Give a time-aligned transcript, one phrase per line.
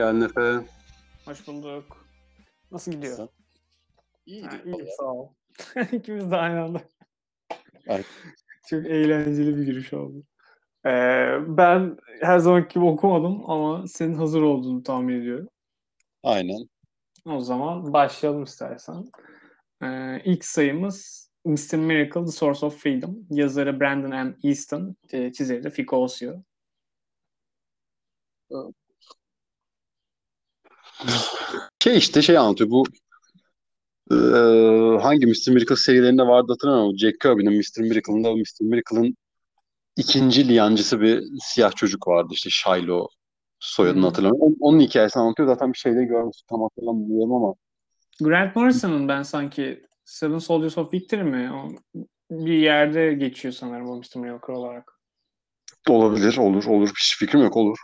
[0.00, 0.66] geldin Efe.
[1.24, 2.06] Hoş bulduk.
[2.70, 3.16] Nasıl gidiyor?
[3.16, 3.28] Sen?
[4.26, 4.78] İyi Ha, gidiyor.
[4.78, 5.28] iyiyim sağ ol.
[5.92, 6.80] İkimiz de aynı anda.
[8.68, 10.22] Çok eğlenceli bir giriş oldu.
[10.86, 15.48] Ee, ben her zamanki gibi okumadım ama senin hazır olduğunu tahmin ediyorum.
[16.22, 16.68] Aynen.
[17.24, 19.04] O zaman başlayalım istersen.
[19.82, 21.74] Ee, ilk sayımız Mr.
[21.76, 23.26] Miracle, The Source of Freedom.
[23.30, 24.34] Yazarı Brandon M.
[24.44, 26.42] Easton, e, çizeri de Fico Osio.
[31.82, 32.84] Şey işte şey anlatıyor bu
[34.10, 35.48] eee, hangi Mr.
[35.52, 36.98] Miracle serilerinde vardı hatırlamıyorum.
[36.98, 37.80] Jack Kirby'nin Mr.
[37.80, 38.60] Miracle'ında Mr.
[38.60, 39.16] Miracle'ın
[39.96, 43.06] ikinci liyancısı bir siyah çocuk vardı işte Shiloh
[43.60, 44.06] soyadını hı.
[44.06, 44.46] hatırlamıyorum.
[44.46, 45.48] Onun, onun hikayesini anlatıyor.
[45.48, 47.54] Zaten bir şeyde görmüştüm tam hatırlamıyorum ama
[48.20, 51.52] Grant Morrison'ın ben sanki Seven Soldiers of Victory mi?
[51.52, 51.68] O
[52.30, 54.16] bir yerde geçiyor sanırım o Mr.
[54.16, 55.00] Miracle olarak.
[55.88, 57.78] olabilir olur olur hiç fikrim yok olur.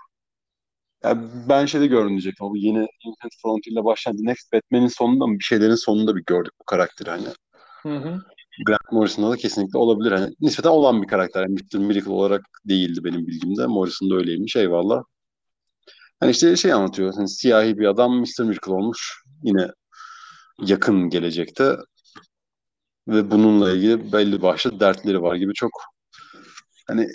[1.07, 1.17] Ya
[1.49, 2.47] ben şeyde gördüm diyecektim.
[2.51, 6.25] Bu yeni Infinite Frontier ile başlayan The Next Batman'in sonunda mı bir şeylerin sonunda bir
[6.27, 7.29] gördük bu karakteri hani.
[7.83, 8.21] Hı hı.
[8.67, 10.13] Grant Morrison'da da kesinlikle olabilir.
[10.13, 11.43] Hani nispeten olan bir karakter.
[11.43, 11.79] Yani Mr.
[11.79, 13.67] Miracle olarak değildi benim bilgimde.
[13.67, 14.57] Morrison da öyleymiş.
[14.57, 15.03] Eyvallah.
[16.21, 17.15] Hani işte şey anlatıyor.
[17.15, 18.41] Hani siyahi bir adam Mr.
[18.41, 19.23] Miracle olmuş.
[19.43, 19.69] Yine
[20.61, 21.77] yakın gelecekte.
[23.09, 25.71] Ve bununla ilgili belli başlı dertleri var gibi çok
[26.87, 27.09] hani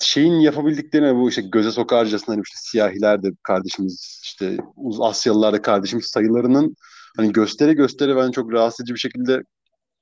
[0.00, 4.56] şeyin yapabildiklerine bu işte göze sokarcasına hani işte siyahiler de kardeşimiz işte
[5.00, 6.74] Asyalılar da kardeşimiz sayılarının
[7.16, 9.42] hani göstere göstere ben çok rahatsız edici bir şekilde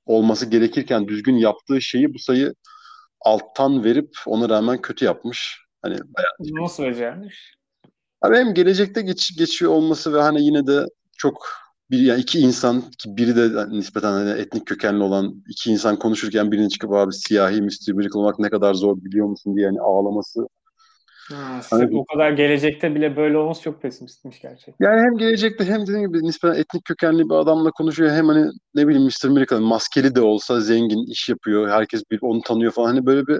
[0.05, 2.53] olması gerekirken düzgün yaptığı şeyi bu sayı
[3.21, 5.59] alttan verip ona rağmen kötü yapmış.
[5.81, 7.55] Hani bayağı Nasıl becermiş?
[8.21, 10.85] Abi hem gelecekte geç, geçiyor olması ve hani yine de
[11.17, 11.47] çok
[11.91, 16.51] bir yani iki insan ki biri de nispeten hani etnik kökenli olan iki insan konuşurken
[16.51, 17.61] birinin çıkıp abi siyahi.
[17.61, 20.47] Miracle olmak ne kadar zor biliyor musun diye hani ağlaması.
[21.29, 24.85] Ha, Hani- o kadar gelecekte bile böyle olması çok pesimistmiş gerçekten.
[24.85, 28.87] Yani hem gelecekte hem dediğim gibi nispeten etnik kökenli bir adamla konuşuyor hem hani ne
[28.87, 29.29] bileyim Mr.
[29.29, 31.69] Miracle maskeli de olsa zengin iş yapıyor.
[31.69, 32.87] Herkes bir onu tanıyor falan.
[32.87, 33.39] Hani böyle bir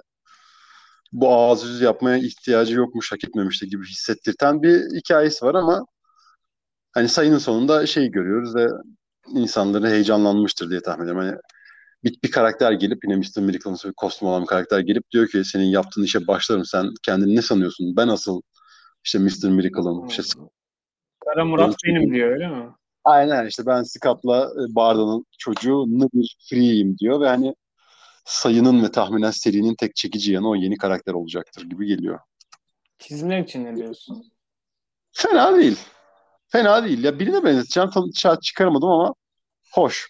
[1.12, 5.86] bu ağız yüz yapmaya ihtiyacı yokmuş, hak etmemişti gibi hissettirten bir hikayesi var ama
[6.98, 8.68] hani sayının sonunda şeyi görüyoruz ve
[9.28, 11.24] insanları heyecanlanmıştır diye tahmin ediyorum.
[11.24, 11.38] Hani
[12.04, 13.42] bir, bir karakter gelip yine Mr.
[13.42, 17.42] Miracle'ın kostüm olan bir karakter gelip diyor ki senin yaptığın işe başlarım sen kendini ne
[17.42, 17.96] sanıyorsun?
[17.98, 18.42] Ben asıl
[19.04, 19.50] işte Mr.
[19.50, 20.08] Miracle'ım.
[20.08, 20.24] İşte
[21.26, 22.70] Kara Murat benim diyor öyle mi?
[23.04, 27.56] Aynen işte ben Scott'la e, Barda'nın çocuğu bir free'yim diyor ve hani
[28.26, 32.20] sayının ve tahminen serinin tek çekici yanı o yeni karakter olacaktır gibi geliyor.
[33.00, 34.32] Çizimler için ne diyorsun?
[35.12, 35.78] Fena değil.
[36.48, 37.04] Fena değil.
[37.04, 37.90] Ya birine benzeteceğim.
[37.90, 38.10] Tam
[38.42, 39.14] çıkaramadım ama
[39.74, 40.08] hoş.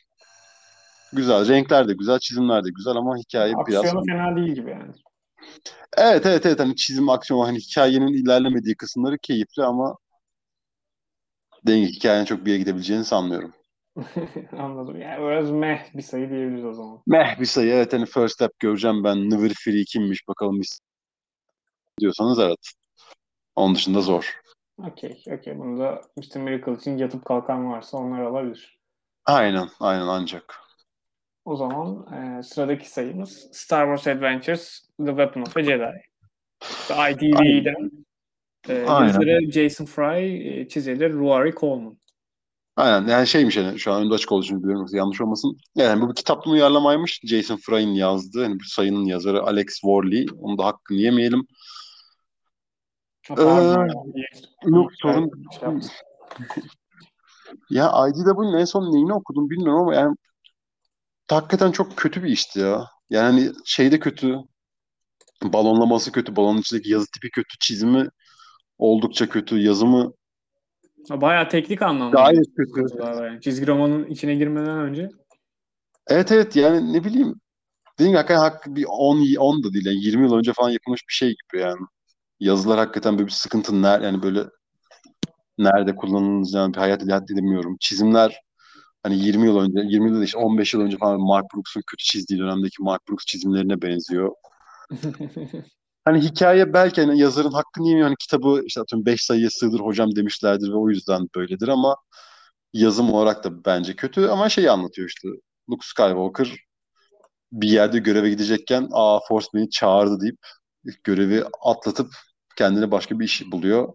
[1.14, 1.48] Güzel.
[1.48, 3.86] Renkler de güzel, çizimler de güzel ama hikaye biraz...
[3.86, 4.92] Aksiyonu fena değil gibi yani.
[5.98, 9.98] Evet evet evet hani çizim aksiyon hani hikayenin ilerlemediği kısımları keyifli ama
[11.68, 13.54] gibi hikayenin çok bir yere gidebileceğini sanmıyorum.
[14.58, 15.02] Anladım.
[15.02, 17.02] Yani biraz meh bir sayı diyebiliriz o zaman.
[17.08, 20.80] Meh bir sayı evet hani first step göreceğim ben Niver Free kimmiş bakalım biz
[22.00, 22.72] diyorsanız evet.
[23.56, 24.42] Onun dışında zor.
[24.78, 25.60] Okey, okey.
[25.60, 26.40] Bunu da Mr.
[26.40, 28.78] Miracle için yatıp kalkan varsa onlar alabilir.
[29.26, 30.60] Aynen aynen ancak.
[31.46, 36.02] O zaman e, sıradaki sayımız Star Wars Adventures The Weapon of a Jedi.
[36.88, 37.92] The IDV'den
[38.70, 41.98] e, yazarı Jason Fry, e, çizeri Ruari Coleman.
[42.76, 45.58] Aynen yani şeymiş yani şu an önde açık olduğu için biliyorum yanlış olmasın.
[45.76, 47.20] Yani bu bir kitaptan uyarlamaymış.
[47.24, 48.42] Jason Fry'in yazdığı.
[48.42, 50.26] Yani bu sayının yazarı Alex Worley.
[50.40, 51.48] Onu da hakkını yemeyelim.
[53.30, 55.70] Ee, yok, sorun- şey.
[57.70, 60.16] Ya IDW'nin en son neyini okudum bilmiyorum ama yani
[61.30, 62.88] hakikaten çok kötü bir işti ya.
[63.10, 64.38] Yani şeyde kötü.
[65.44, 66.36] Balonlaması kötü.
[66.36, 67.58] Balonun içindeki yazı tipi kötü.
[67.60, 68.08] Çizimi
[68.78, 69.60] oldukça kötü.
[69.60, 70.14] Yazımı
[71.10, 72.16] Bayağı teknik anlamda.
[72.22, 73.04] gayet kötü.
[73.04, 75.10] Yani çizgi romanın içine girmeden önce.
[76.08, 77.36] Evet evet yani ne bileyim.
[77.94, 79.86] Dediğim gibi hakikaten hak, bir 10, 10 da değil.
[79.86, 81.80] Yani 20 yıl önce falan yapılmış bir şey gibi yani.
[82.40, 83.82] Yazılar hakikaten böyle bir sıkıntı.
[83.82, 84.44] Ner, yani böyle
[85.58, 87.78] nerede kullanılacağını bir hayat hayat edemiyorum.
[87.80, 88.42] Çizimler
[89.04, 92.04] hani 20 yıl önce, 20 yıl değil işte 15 yıl önce falan Mark Brooks'un kötü
[92.04, 94.32] çizdiği dönemdeki Mark Brooks çizimlerine benziyor.
[96.06, 98.08] Hani hikaye belki hani yazarın hakkını yemiyor.
[98.08, 101.96] Hani kitabı işte atıyorum 5 sayıya sığdır hocam demişlerdir ve o yüzden böyledir ama
[102.74, 105.28] yazım olarak da bence kötü ama şeyi anlatıyor işte.
[105.70, 106.56] Luke Skywalker
[107.52, 110.38] bir yerde göreve gidecekken aa Force beni çağırdı deyip
[111.04, 112.08] görevi atlatıp
[112.56, 113.94] kendine başka bir iş buluyor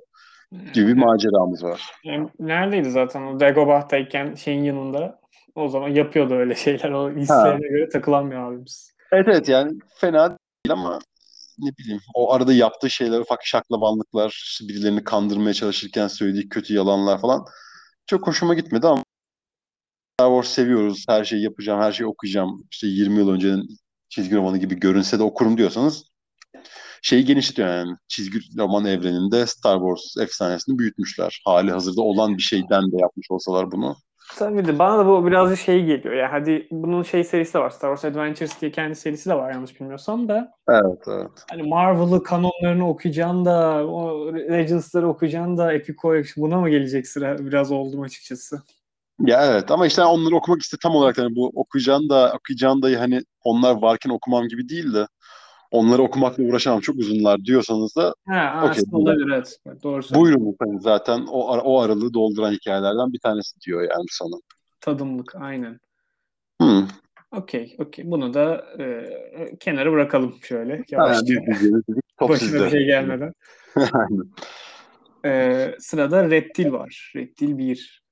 [0.73, 1.91] gibi bir maceramız var.
[2.05, 5.21] Yani neredeydi zaten o Dagobah'tayken şeyin yanında.
[5.55, 6.91] O zaman yapıyordu öyle şeyler.
[6.91, 8.93] O hislerine göre takılan bir abimiz.
[9.13, 10.99] Evet evet yani fena değil ama
[11.59, 17.21] ne bileyim o arada yaptığı şeyler ufak şaklabanlıklar, işte birilerini kandırmaya çalışırken söylediği kötü yalanlar
[17.21, 17.45] falan
[18.07, 19.03] çok hoşuma gitmedi ama
[20.21, 21.05] Star Wars seviyoruz.
[21.09, 22.65] Her şeyi yapacağım, her şeyi okuyacağım.
[22.71, 23.79] İşte 20 yıl öncenin
[24.09, 26.12] çizgi romanı gibi görünse de okurum diyorsanız
[27.03, 27.97] şeyi genişletiyor yani.
[28.09, 31.43] Çizgi roman evreninde Star Wars efsanesini büyütmüşler.
[31.45, 33.97] Hali hazırda olan bir şeyden de yapmış olsalar bunu.
[34.37, 36.15] Tabii de bana da bu birazcık şey geliyor.
[36.15, 37.71] Ya hadi bunun şey serisi de var.
[37.71, 40.53] Star Wars Adventures diye kendi serisi de var yanlış bilmiyorsam da.
[40.69, 41.31] Evet, evet.
[41.51, 47.39] Hani Marvel'ı kanonlarını okuyacaksın da o Legends'ları okuyacaksın da Epic Collection buna mı gelecek sıra?
[47.39, 48.63] Biraz oldum açıkçası.
[49.21, 53.01] Ya evet ama işte onları okumak iste tam olarak hani bu okuyacağın da okuyacağın da
[53.01, 55.07] hani onlar varken okumam gibi değil de
[55.73, 59.07] onları okumakla uğraşamam çok uzunlar diyorsanız da Ha, buyurun.
[59.07, 59.59] olabilir evet.
[59.83, 64.41] Doğru buyurun efendim zaten o, o aralığı dolduran hikayelerden bir tanesi diyor yani sana.
[64.81, 65.79] Tadımlık aynen.
[66.61, 66.89] Hmm.
[67.37, 68.11] Okey, okey.
[68.11, 69.11] Bunu da e,
[69.61, 71.35] kenara bırakalım şöyle yavaşça.
[72.21, 73.33] Başına bir şey gelmeden.
[73.93, 74.33] Aynen.
[75.25, 77.13] E, sırada Reptil var.
[77.17, 78.03] Reptil 1.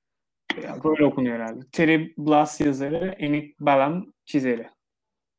[0.63, 1.65] Ya, böyle okunuyor herhalde.
[1.71, 4.69] Terry Blas yazarı, Enid Balam çizeri.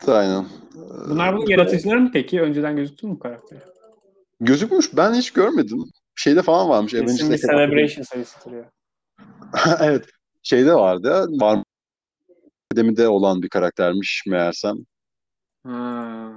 [0.07, 0.47] Aynen.
[1.09, 2.41] Bunlar bunun yaratıcıları mı peki?
[2.41, 3.59] Önceden gözüktü mü bu karakter?
[4.41, 4.97] Gözükmüş.
[4.97, 5.85] Ben hiç görmedim.
[6.17, 6.93] Şeyde falan varmış.
[6.93, 8.71] Kesin bir Celebration sayısıdır ya.
[9.81, 10.05] evet.
[10.43, 11.27] Şeyde vardı.
[11.31, 11.63] Var
[12.71, 14.77] Akademi'de olan bir karaktermiş meğersem.
[15.67, 16.33] Ha.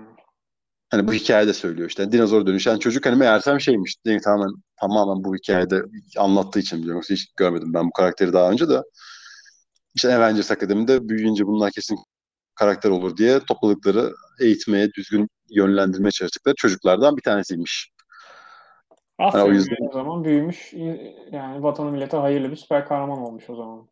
[0.89, 2.11] Hani bu hikayede söylüyor işte.
[2.11, 4.05] Dinozor dönüşen çocuk hani meğersem şeymiş.
[4.05, 4.51] Değil, tamamen,
[4.81, 5.81] tamamen bu hikayede
[6.17, 7.01] anlattığı için biliyorum.
[7.09, 8.81] Hiç görmedim ben bu karakteri daha önce de.
[9.95, 11.97] İşte Avengers Akademi'de büyüyünce bunlar kesin
[12.55, 17.91] karakter olur diye topladıkları eğitmeye, düzgün yönlendirmeye çalıştıkları çocuklardan bir tanesiymiş.
[19.19, 20.73] Aferin o yüzden- yani o zaman büyümüş
[21.31, 23.87] yani vatanı millete hayırlı bir süper kahraman olmuş o zaman.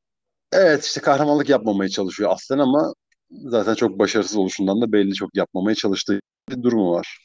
[0.54, 2.94] Evet işte kahramanlık yapmamaya çalışıyor aslen ama
[3.32, 6.20] zaten çok başarısız oluşundan da belli çok yapmamaya çalıştığı
[6.50, 7.18] bir durumu var.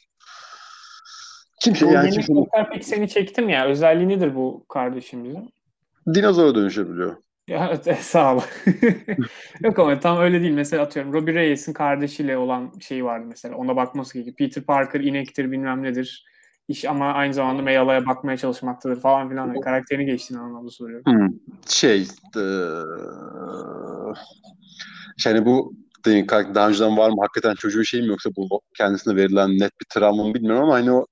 [1.61, 3.65] Kimse Bu yani karakter peki seni çekti mi ya?
[3.65, 5.53] Özelliği nedir bu kardeşimizin?
[6.13, 7.17] dinozora dönüşebiliyor.
[7.49, 8.41] Ya evet, sağ ol.
[9.63, 10.53] Yok ama tam öyle değil.
[10.53, 13.55] Mesela atıyorum Robbie Reyes'in kardeşiyle olan şeyi vardı mesela.
[13.55, 14.35] Ona bakması gerekiyor.
[14.37, 16.25] Peter Parker inektir bilmem nedir.
[16.67, 19.47] İş ama aynı zamanda Meyala'ya bakmaya çalışmaktadır falan filan.
[19.47, 21.39] Yani karakterini geçtiğini anlamda soruyorum.
[21.69, 22.43] Şey eee,
[25.25, 25.73] yani bu
[26.55, 30.27] daha önceden var mı hakikaten çocuğun şeyi mi yoksa bu kendisine verilen net bir travma
[30.27, 31.05] mı bilmiyorum ama hani o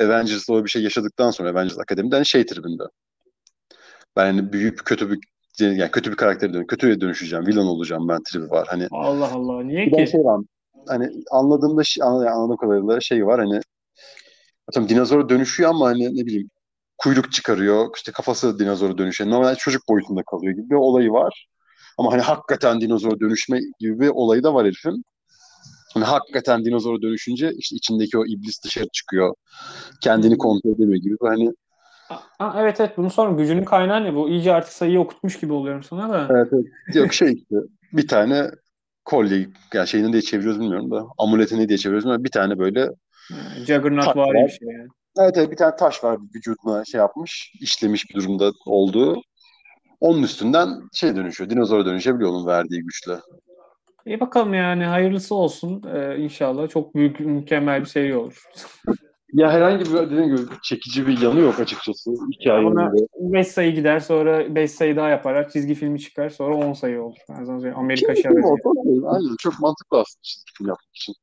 [0.00, 2.82] Avengers'da o bir şey yaşadıktan sonra Avengers Akademi'de hani şey tribinde.
[4.16, 5.18] Ben hani büyük kötü bir
[5.60, 8.66] yani kötü bir karaktere dön kötüye dönüşeceğim, villain olacağım ben tribi var.
[8.70, 9.62] Hani Allah Allah.
[9.62, 10.06] Niye ki?
[10.10, 10.40] şey var.
[10.88, 13.60] Hani anladığımda şey, anladığım, kadarıyla şey var hani
[14.68, 16.50] atıyorum dinozora dönüşüyor ama hani ne bileyim
[16.98, 17.88] kuyruk çıkarıyor.
[17.96, 19.30] işte kafası dinozora dönüşüyor.
[19.30, 21.48] Normalde çocuk boyutunda kalıyor gibi bir olayı var.
[21.98, 25.04] Ama hani hakikaten dinozora dönüşme gibi bir olayı da var herifin.
[25.94, 29.34] Hani hakikaten dinozora dönüşünce işte içindeki o iblis dışarı çıkıyor.
[30.00, 31.16] Kendini kontrol edemiyor gibi.
[31.20, 31.52] Hani
[32.38, 34.14] Aa, evet evet bunu sonra gücünün kaynağı ne?
[34.14, 36.28] Bu iyice artık sayıyı okutmuş gibi oluyorum sana da.
[36.30, 36.96] evet, evet.
[36.96, 37.56] yok şey işte
[37.92, 38.50] bir tane
[39.04, 42.90] kolye yani şeyini diye çeviriyoruz bilmiyorum da amuletini diye çeviriyoruz ama bir tane böyle
[43.32, 44.34] Ha, Juggernaut var.
[44.34, 44.88] bir şey yani.
[45.18, 49.22] Evet, evet bir tane taş var vücuduna şey yapmış, işlemiş bir durumda olduğu.
[50.00, 53.12] Onun üstünden şey dönüşüyor, dinozora dönüşebiliyor onun verdiği güçle.
[54.06, 56.68] İyi bakalım yani hayırlısı olsun ee, inşallah.
[56.68, 58.42] Çok büyük mükemmel bir seri olur.
[59.32, 62.96] Ya herhangi bir dediğim gibi çekici bir yanı yok açıkçası hikayenin Ona de.
[63.18, 65.48] 5 sayı gider sonra 5 sayı daha yaparlar.
[65.50, 67.16] Çizgi filmi çıkar sonra 10 sayı olur.
[67.28, 67.78] Ben sana söyleyeyim.
[67.78, 68.48] Amerika Çizgi film şarkı.
[68.48, 71.14] olsa okey, Aynen çok mantıklı aslında çizgi film yapmak için.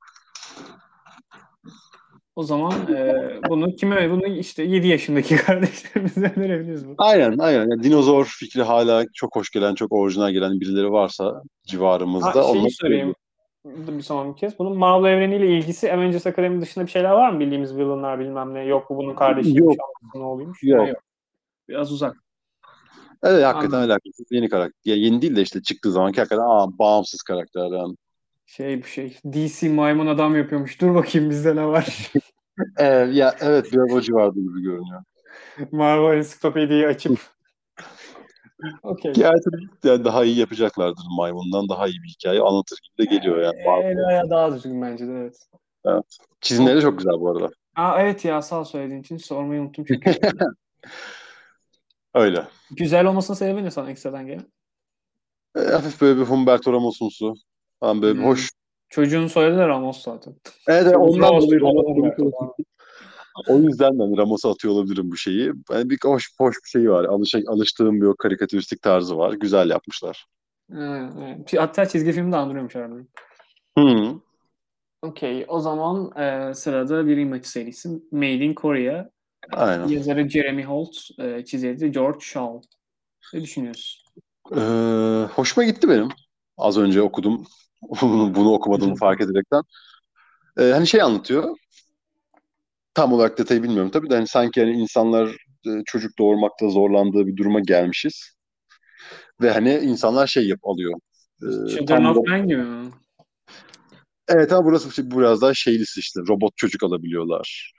[2.36, 3.16] O zaman e,
[3.50, 6.94] bunu kime bunu işte 7 yaşındaki kardeşlerimize verebiliriz bu.
[6.98, 7.60] Aynen aynen.
[7.60, 12.72] Yani dinozor fikri hala çok hoş gelen, çok orijinal gelen birileri varsa civarımızda Ha, şeyi
[12.72, 13.16] sorayım
[13.66, 14.60] bir son bir kez.
[14.60, 17.40] Bunun Marvel evreniyle ilgisi Avengers Academy dışında bir şeyler var mı?
[17.40, 18.64] Bildiğimiz villainlar bilmem ne.
[18.66, 19.60] Yok bu bunun kardeşiymiş.
[19.78, 19.92] Yok.
[20.16, 20.64] Ne oluyormuş?
[20.64, 20.88] Yok.
[20.88, 20.94] Ha,
[21.70, 22.16] Biraz uzak.
[23.24, 23.92] Evet hakikaten Anladım.
[23.92, 24.92] alakasız yeni karakter.
[24.92, 27.96] Ya yeni değil de işte çıktığı zaman hakikaten aa, bağımsız karakter yani.
[28.46, 29.18] Şey bir şey.
[29.34, 30.82] DC maymun adam yapıyormuş.
[30.82, 32.12] Dur bakayım bizde ne var.
[32.80, 35.04] Ee, ya evet biraz o civarda gibi görünüyor.
[35.72, 37.20] Marvel ensiklopediyi açıp.
[39.04, 39.20] Tabii
[39.84, 43.70] yani daha iyi yapacaklardır maymundan daha iyi bir hikaye anlatır gibi de geliyor yani.
[44.08, 45.32] Ayağı daha düzgün bence de
[45.86, 46.18] evet.
[46.42, 47.50] Çizimleri de çok güzel bu arada.
[47.76, 50.12] Aa, evet ya sağ söylediğin için sormayı unuttum çünkü.
[52.14, 52.48] Öyle.
[52.72, 54.46] Güzel olmasının sebebi ne sana ekstradan gelen?
[55.58, 57.34] Ee, hafif böyle bir Humberto Ramos'umsu.
[57.80, 58.26] Falan böyle Hmm.
[58.26, 58.50] hoş.
[58.90, 60.36] Çocuğun soyadı da Ramos zaten.
[60.68, 61.86] Evet evet, ondan dolayı Ramos.
[63.48, 65.52] O yüzden ben Ramos'a atıyor olabilirim bu şeyi.
[65.72, 67.06] Yani bir hoş hoş bir şey var.
[67.06, 69.34] Alış, alıştığım bir o karikatüristik tarzı var.
[69.34, 70.26] Güzel yapmışlar.
[70.74, 71.54] Evet, evet.
[71.60, 73.08] Hatta çizgi filmi de andırıyormuş harbiden.
[73.78, 74.14] Hı.
[75.02, 75.46] Okey.
[75.48, 79.10] O zaman e, sırada bir image serisi Made in Korea.
[79.52, 79.88] Aynen.
[79.88, 82.60] Yazarı Jeremy Holt, e, çizeri de George Shaw.
[83.34, 84.06] Ne düşünüyorsun?
[84.52, 86.10] Ee, hoşuma gitti benim.
[86.58, 87.46] Az önce okudum.
[88.02, 89.62] Bunu, bunu okumadığımı fark ederekten.
[90.60, 91.58] Ee, hani şey anlatıyor.
[92.96, 95.30] Tam olarak detayı bilmiyorum tabii de hani sanki hani insanlar
[95.68, 98.36] e, çocuk doğurmakta zorlandığı bir duruma gelmişiz.
[99.42, 101.00] Ve hani insanlar şey yap alıyor.
[101.44, 102.90] Ee, Children of Man gibi mi?
[104.28, 106.20] evet ama burası biraz daha şeylisi işte.
[106.30, 107.74] Robot çocuk alabiliyorlar.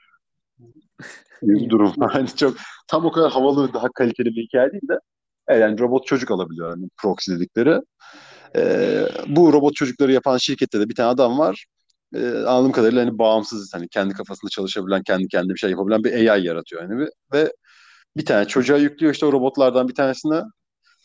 [1.41, 1.93] bir durum.
[1.99, 2.57] Hani çok
[2.87, 4.99] tam o kadar havalı daha kaliteli bir hikaye değil de
[5.47, 7.81] evet, yani robot çocuk alabiliyor hani proxy dedikleri.
[8.55, 11.65] Ee, bu robot çocukları yapan şirkette de bir tane adam var.
[12.17, 16.13] Ee, anladığım kadarıyla hani bağımsız hani kendi kafasında çalışabilen, kendi kendine bir şey yapabilen bir
[16.13, 17.53] AI yaratıyor yani ve, ve
[18.17, 20.41] bir tane çocuğa yüklüyor işte o robotlardan bir tanesine.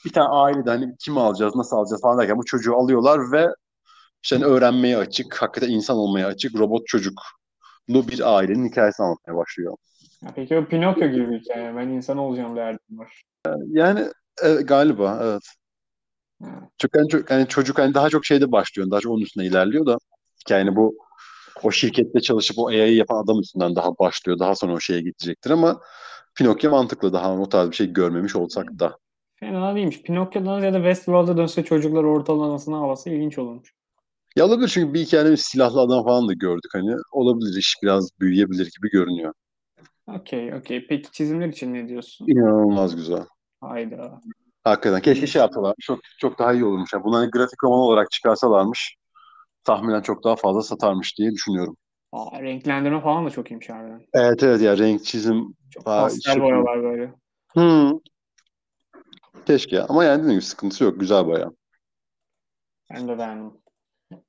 [0.04, 3.49] Bir tane ailede hani kimi alacağız, nasıl alacağız falan derken bu çocuğu alıyorlar ve
[4.23, 9.76] işte hani öğrenmeye açık, hakikaten insan olmaya açık robot çocuklu bir ailenin hikayesini anlatmaya başlıyor.
[10.35, 11.76] Peki o Pinokyo gibi bir hikaye.
[11.76, 13.23] Ben insan olacağım derdim var.
[13.69, 14.04] Yani
[14.45, 15.42] e, galiba evet.
[16.78, 18.90] Çünkü hani, ço- hani çocuk hani daha çok şeyde başlıyor.
[18.90, 19.99] Daha çok onun üstüne ilerliyor da
[20.51, 20.97] yani bu
[21.63, 24.39] o şirkette çalışıp o AI'yi yapan adam üstünden daha başlıyor.
[24.39, 25.81] Daha sonra o şeye gidecektir ama
[26.35, 27.13] Pinokyo mantıklı.
[27.13, 28.99] Daha o tarz bir şey görmemiş olsak da.
[29.41, 30.03] Fena değilmiş.
[30.03, 33.75] Pinokyo'dan ziyade Westworld'a dönse çocuklar ortalamasına havası ilginç olurmuş.
[34.37, 36.97] Ya olabilir çünkü bir hikayede bir silahlı adam falan da gördük hani.
[37.13, 39.33] Olabilir iş biraz büyüyebilir gibi görünüyor.
[40.07, 40.87] Okey, okey.
[40.87, 42.27] Peki çizimler için ne diyorsun?
[42.29, 43.25] İnanılmaz güzel.
[43.61, 44.21] Hayda.
[44.65, 45.01] Hakikaten.
[45.01, 45.75] Keşke şey yapsalar.
[45.81, 46.93] Çok çok daha iyi olurmuş.
[46.93, 48.97] Yani bunu hani grafik roman olarak çıkarsalarmış
[49.64, 51.76] tahminen çok daha fazla satarmış diye düşünüyorum.
[52.12, 54.07] Aa, renklendirme falan da çok iyiymiş harbiden.
[54.14, 56.42] Evet evet ya renk çizim Çok Aa, pastel iyi.
[56.42, 57.14] boyalar böyle.
[57.52, 57.99] Hmm.
[59.47, 61.00] Keşke ama yani dediğim gibi sıkıntısı yok.
[61.00, 61.57] Güzel bayağı.
[62.95, 63.52] Ben de beğendim.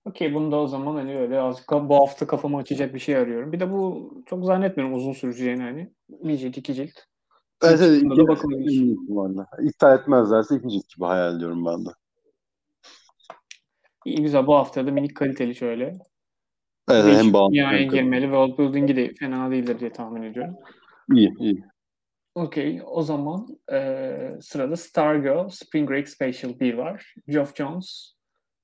[0.05, 3.51] Okey bunu da o zaman hani öyle azıcık bu hafta kafamı açacak bir şey arıyorum.
[3.51, 5.93] Bir de bu çok zannetmiyorum uzun süreceğini hani.
[6.09, 6.91] Bir cilt, iki cilt.
[7.63, 8.69] Evet, evet, Çıktığında da bakılabilir.
[8.69, 9.45] iyi ihtimalle.
[9.61, 11.89] İptal etmezlerse ikinci gibi hayal ediyorum ben de.
[14.05, 15.93] İyi güzel bu hafta da minik kaliteli şöyle.
[16.91, 18.22] Evet, Değişik hem bağımlı dünyaya girmeli.
[18.22, 20.55] World building'i de fena değildir diye tahmin ediyorum.
[21.13, 21.63] İyi, iyi.
[22.36, 27.13] Okey o zaman eee, sırada Stargirl Spring Break Special 1 var.
[27.27, 28.13] Geoff Jones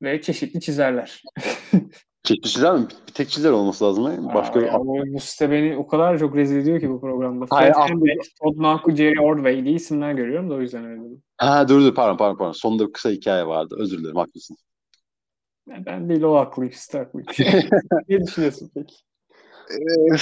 [0.02, 1.24] ve çeşitli çizerler.
[2.24, 2.88] Çeşitli çizer mi?
[3.08, 4.06] Bir tek çizer olması lazım.
[4.06, 7.46] Başka Başka ya, bu, site beni o kadar çok rezil ediyor ki bu programda.
[7.50, 7.74] Hayır,
[8.44, 11.24] Todd Naku, Jerry Ordway diye isimler görüyorum da o yüzden öyle dedim.
[11.38, 12.52] Ha dur dur pardon pardon pardon.
[12.52, 13.76] Sonunda bir kısa hikaye vardı.
[13.80, 14.58] Özür dilerim haklısın.
[15.70, 17.40] Ben, ben değil o site haklıymış.
[18.10, 18.96] ne düşünüyorsun peki?
[19.72, 20.16] Ee,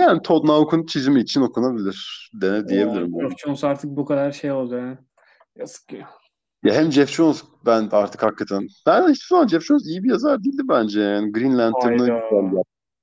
[0.00, 2.30] yani Todd Nauk'un çizimi için okunabilir.
[2.34, 3.14] Dene diyebilirim.
[3.14, 4.98] Ya, Geoff Jones artık bu kadar şey oldu ya.
[5.56, 6.08] Yazık ya.
[6.64, 10.44] Ya hem Jeff Jones ben artık hakikaten ben hiçbir zaman Jeff Jones iyi bir yazar
[10.44, 12.62] değildi bence yani Green Lantern'ı.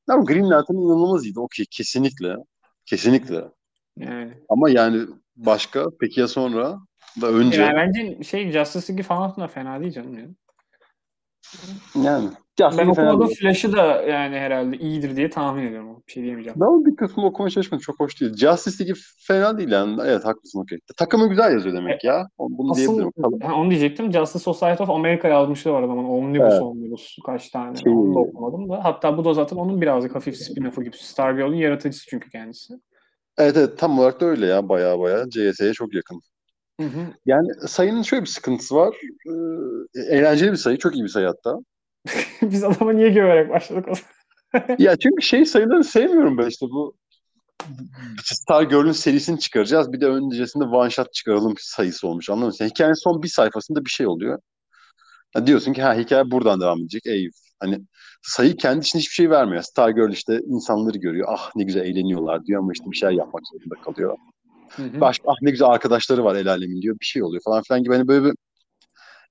[0.10, 1.40] Ama Green Lantern inanılmaz iyiydi.
[1.40, 2.36] Okey kesinlikle.
[2.86, 3.44] Kesinlikle.
[3.98, 4.34] Yani.
[4.50, 6.80] Ama yani başka peki ya sonra
[7.22, 10.28] da önce Yani bence şey Justice League falan da fena değil canım ya.
[12.04, 12.30] Yani.
[12.60, 12.78] Ben
[13.20, 13.36] değil.
[13.40, 16.04] Flash'ı da yani herhalde iyidir diye tahmin ediyorum.
[16.08, 16.60] Bir şey diyemeyeceğim.
[16.62, 17.82] Ben bir kısmını okumaya çalışmadım.
[17.82, 18.34] Çok hoş değil.
[18.36, 20.02] Justice League fena değil yani.
[20.06, 20.80] Evet haklısın okey.
[20.98, 22.28] Takımı güzel yazıyor demek ya.
[22.40, 23.12] Bunu Asıl diyebilirim.
[23.42, 24.12] Ha, onu diyecektim.
[24.12, 26.04] Justice Society of America yazmışlığı var adamın.
[26.06, 26.62] Omnibus Evet.
[26.62, 27.78] Omnibus kaç tane.
[27.78, 28.84] Şey- Onu da okumadım da.
[28.84, 30.98] Hatta bu da zaten onun birazcık hafif spin-off'u gibi.
[30.98, 32.74] Stargirl'ün yaratıcısı çünkü kendisi.
[33.38, 34.70] Evet evet tam olarak da öyle ya.
[34.70, 36.22] Baya baya CS'ye çok yakın.
[36.80, 37.14] Hı hı.
[37.26, 38.96] Yani sayının şöyle bir sıkıntısı var.
[39.28, 40.78] Ee, eğlenceli bir sayı.
[40.78, 41.58] Çok iyi bir sayı hatta.
[42.42, 44.76] Biz adama niye güvenerek başladık o zaman?
[44.80, 46.96] Ya çünkü şey sayılarını sevmiyorum ben işte bu
[48.24, 49.94] Stargirl'ün serisini çıkaracağız.
[49.94, 52.30] Bir de öncesinde one shot çıkaralım sayısı olmuş.
[52.30, 52.54] Anladın mı?
[52.60, 54.40] Yani hikayenin son bir sayfasında bir şey oluyor.
[55.36, 57.06] Ya diyorsun ki ha hikaye buradan devam edecek.
[57.06, 57.80] Ey hani
[58.22, 59.64] sayı kendi için hiçbir şey vermiyor.
[59.64, 61.28] Stargirl işte insanları görüyor.
[61.32, 64.18] Ah ne güzel eğleniyorlar diyor ama işte bir şey yapmak zorunda kalıyor.
[64.76, 65.02] Hı hı.
[65.02, 67.00] Başka ah ne güzel arkadaşları var el alemin diyor.
[67.00, 68.34] Bir şey oluyor falan filan gibi hani böyle bir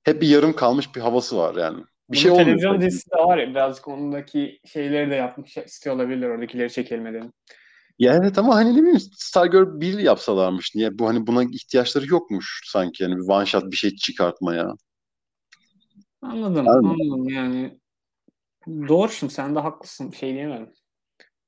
[0.04, 1.78] hep bir yarım kalmış bir havası var yani.
[1.78, 2.46] Bir Bunun şey olmuyor.
[2.46, 7.32] televizyon dizisi de var ya birazcık ondaki şeyleri de yapmış istiyor olabilirler oradakileri çekelim edelim.
[7.98, 10.74] Ya evet ama hani ne bileyim Stargirl 1 yapsalarmış.
[10.74, 10.98] Niye?
[10.98, 13.02] Bu hani buna ihtiyaçları yokmuş sanki.
[13.02, 14.74] Yani bir one shot bir şey çıkartmaya.
[16.22, 16.90] Anladım, Anladım.
[16.90, 17.78] anladım yani.
[18.88, 20.12] Doğru şimdi sen de haklısın.
[20.12, 20.70] Bir şey diyemem.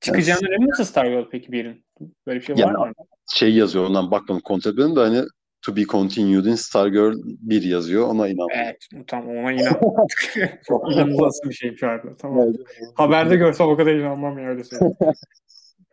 [0.01, 1.84] Çıkacağını emin misin Stargirl peki birin?
[2.27, 2.95] Böyle bir şey Yani- var mı?
[3.35, 5.23] Şey yazıyor ondan bakmadım kontrol de hani
[5.63, 8.09] to be continued in Stargirl 1 yazıyor.
[8.09, 8.49] Ona inan.
[8.55, 9.81] Evet, tam ona inan.
[10.69, 12.17] Çok inanılmaz bir şey çağırdı.
[12.19, 12.53] Tamam.
[12.95, 14.97] Haberde görsem o kadar inanmam ya öyle söyleyeyim.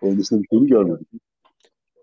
[0.02, 1.06] Onun dışında bir şey görmedim.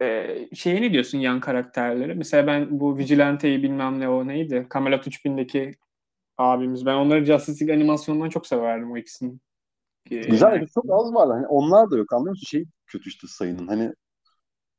[0.03, 2.15] Ee, şeye ne diyorsun yan karakterleri?
[2.15, 4.67] Mesela ben bu Vigilante'yi bilmem ne o neydi?
[4.75, 5.75] Camelot 3000'deki
[6.39, 6.87] abimiz.
[6.87, 9.33] Ben onları Justice League animasyonundan çok severdim o ikisini.
[10.11, 11.29] Ee, Güzel çok az var.
[11.31, 12.47] Hani onlar da yok anlıyor musun?
[12.47, 13.67] Şey kötü işte sayının.
[13.67, 13.93] Hani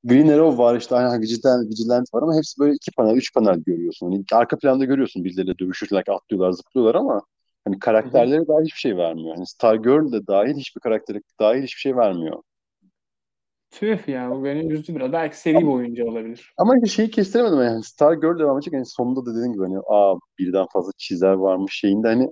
[0.03, 3.59] Green Arrow var işte hani Vigilante, Vigilante var ama hepsi böyle iki panel, üç panel
[3.65, 4.11] görüyorsun.
[4.11, 7.21] Hani arka planda görüyorsun birileriyle dövüşürler, atlıyorlar, zıplıyorlar ama
[7.65, 9.35] hani karakterlere dair hiçbir şey vermiyor.
[9.35, 12.41] Hani Stargirl de dahil hiçbir karaktere dahil hiçbir şey vermiyor.
[13.71, 15.11] Tüh ya bu beni üzdü biraz.
[15.11, 16.53] Belki seri boyunca olabilir.
[16.57, 18.73] Ama işte şeyi kestiremedim yani Stargirl devam edecek.
[18.73, 22.31] Yani sonunda da dediğim gibi hani aa birden fazla çizer varmış şeyinde hani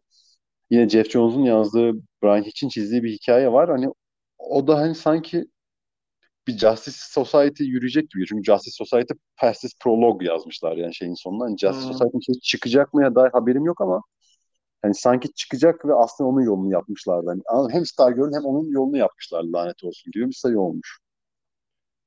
[0.69, 1.93] yine Jeff Jones'un yazdığı
[2.23, 3.69] Brian Hitch'in çizdiği bir hikaye var.
[3.69, 3.87] Hani
[4.39, 5.45] o da hani sanki
[6.47, 8.25] bir Justice Society yürüyecek gibi.
[8.25, 11.43] Çünkü Justice Society Pastis Prologue yazmışlar yani şeyin sonunda.
[11.45, 11.93] Hani Justice Hmm.
[11.93, 14.01] Society'nin şey çıkacak mı ya dair haberim yok ama
[14.81, 17.29] hani sanki çıkacak ve aslında onun yolunu yapmışlardı.
[17.49, 17.73] Anladın mı?
[17.73, 20.99] hem Stargirl'ün hem onun yolunu yapmışlar lanet olsun gibi bir sayı olmuş.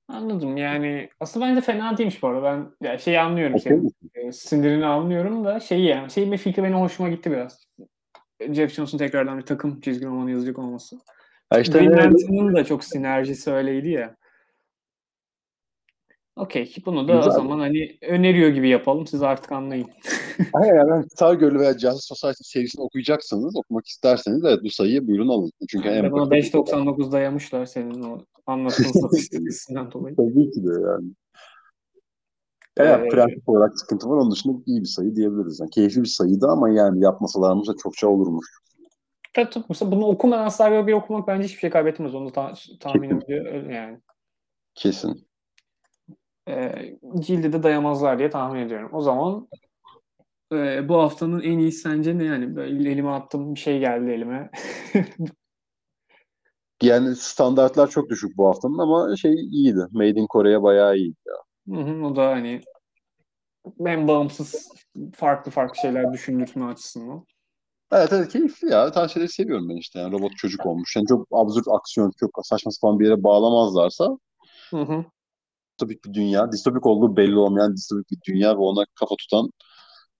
[0.08, 2.42] Anladım yani aslında bence fena değilmiş bu arada.
[2.80, 3.92] Ben ya şeyi anlıyorum Okey senin.
[4.14, 7.66] e, Sinirini anlıyorum da şeyi yani şeyin bir fikri benim hoşuma gitti biraz.
[8.52, 10.96] Jeff Jones'un tekrardan bir takım çizgi romanı yazacak olması.
[11.50, 14.16] Ha işte Green da çok sinerjisi öyleydi ya.
[16.36, 16.74] Okey.
[16.86, 17.30] Bunu da o Güzel.
[17.32, 19.06] zaman hani öneriyor gibi yapalım.
[19.06, 19.88] Siz artık anlayın.
[20.52, 25.50] Hayır yani Stargirl veya Justice Society serisini okuyacaksanız, okumak isterseniz evet bu sayıyı buyurun alın.
[25.68, 30.16] Çünkü Yani en bana bakın- 5.99 dayamışlar senin o anlattığın satış sitesinden dolayı.
[30.16, 31.10] Tabii ki de yani.
[32.76, 34.16] Evet, Ee, prensip olarak sıkıntı var.
[34.16, 35.60] Onun dışında iyi bir sayı diyebiliriz.
[35.60, 38.46] Yani keyifli bir sayıydı ama yani yapmasalarmış da çokça olurmuş.
[39.34, 39.64] Tabii tabii.
[39.68, 42.14] Mesela bunu okumadan Stargirl bir okumak bence hiçbir şey kaybetmez.
[42.14, 43.46] Onu da ta- tahmin ediyor.
[43.46, 44.00] Öyle Yani.
[44.74, 45.26] Kesin.
[46.48, 46.72] E,
[47.20, 48.90] cildi de dayamazlar diye tahmin ediyorum.
[48.92, 49.48] O zaman
[50.52, 52.56] e, bu haftanın en iyisi sence ne yani?
[52.56, 54.50] Böyle elime attım bir şey geldi elime.
[56.82, 59.86] Yani standartlar çok düşük bu haftanın ama şey iyiydi.
[59.90, 61.16] Made in Kore'ye bayağı iyiydi.
[61.70, 62.60] Hı hı, o da hani
[63.78, 64.68] ben bağımsız
[65.14, 67.26] farklı farklı şeyler düşündürtme açısından.
[67.92, 68.92] Evet evet keyifli ya.
[68.92, 69.98] Tarz şeyleri seviyorum ben işte.
[69.98, 70.96] Yani robot çocuk olmuş.
[70.96, 74.18] Yani çok absürt aksiyon, çok saçma sapan bir yere bağlamazlarsa
[74.70, 75.04] Hı hı.
[75.70, 79.50] distopik bir dünya, distopik olduğu belli olmayan distopik bir dünya ve ona kafa tutan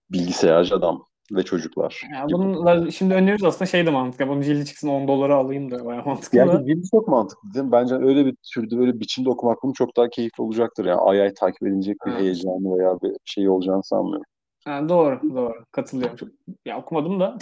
[0.09, 2.01] bilgisayarcı adam ve çocuklar.
[2.13, 4.27] Ya bunlar şimdi öneriyoruz aslında şey de mantıklı.
[4.27, 6.37] Bunun cildi çıksın 10 dolara alayım da bayağı mantıklı.
[6.37, 7.71] Yani dildi çok mantıklı değil mi?
[7.71, 10.85] Bence öyle bir türde, öyle bir biçimde okumak bunu çok daha keyifli olacaktır.
[10.85, 12.21] Yani ay ay takip edilecek bir Evet.
[12.21, 14.25] heyecanı veya bir şey olacağını sanmıyorum.
[14.65, 15.53] Ha, doğru, doğru.
[15.71, 16.31] Katılıyorum.
[16.65, 17.37] Ya okumadım da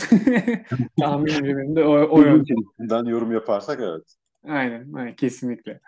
[1.00, 3.10] tahminimce benim de o, o yönde.
[3.10, 4.16] Yorum yaparsak evet.
[4.48, 5.80] Aynen, aynen, kesinlikle.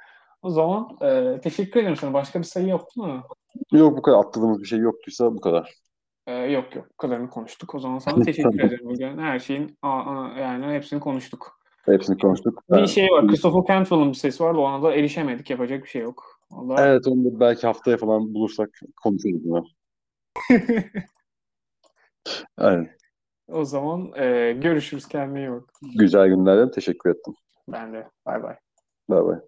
[0.42, 2.14] O zaman e, teşekkür ederim sana.
[2.14, 3.24] Başka bir sayı yoktu mu?
[3.72, 5.81] Yok bu kadar atladığımız bir şey yoktuysa bu kadar.
[6.28, 6.86] E, yok yok.
[6.94, 7.76] Bu kadarını konuştuk.
[7.76, 8.66] O zaman sana teşekkür Tamam.
[8.66, 8.86] ederim.
[8.86, 11.60] Bugün her şeyin a, a, yani hepsini konuştuk.
[11.86, 12.64] Hepsini konuştuk.
[12.70, 13.28] Bir şey var.
[13.28, 14.60] Christopher Cantwell'ın bir sesi vardı.
[14.60, 15.50] Ona da erişemedik.
[15.50, 16.40] Yapacak bir şey yok.
[16.52, 18.70] Da- Evet onu da belki haftaya falan bulursak
[19.04, 19.62] konuşuruz yine.
[22.58, 22.90] Aynen.
[23.48, 25.08] o zaman e, görüşürüz.
[25.08, 25.74] Kendine iyi bak.
[25.96, 27.34] Güzel günlerden teşekkür ettim.
[27.68, 28.08] Ben de.
[28.26, 28.56] Bay bay.
[29.10, 29.40] Bay bay.